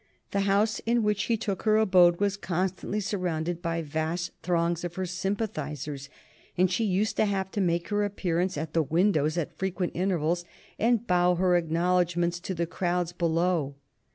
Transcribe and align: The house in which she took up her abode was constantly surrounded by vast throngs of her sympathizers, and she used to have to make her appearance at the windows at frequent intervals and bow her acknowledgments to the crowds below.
The 0.31 0.39
house 0.49 0.79
in 0.87 1.03
which 1.03 1.19
she 1.19 1.37
took 1.37 1.59
up 1.59 1.65
her 1.65 1.77
abode 1.77 2.19
was 2.19 2.35
constantly 2.35 3.01
surrounded 3.01 3.61
by 3.61 3.83
vast 3.83 4.31
throngs 4.41 4.83
of 4.83 4.95
her 4.95 5.05
sympathizers, 5.05 6.09
and 6.57 6.71
she 6.71 6.85
used 6.85 7.17
to 7.17 7.25
have 7.25 7.51
to 7.51 7.61
make 7.61 7.89
her 7.89 8.03
appearance 8.03 8.57
at 8.57 8.73
the 8.73 8.81
windows 8.81 9.37
at 9.37 9.59
frequent 9.59 9.91
intervals 9.95 10.43
and 10.79 11.05
bow 11.05 11.35
her 11.35 11.55
acknowledgments 11.55 12.39
to 12.39 12.55
the 12.55 12.65
crowds 12.65 13.13
below. 13.13 13.75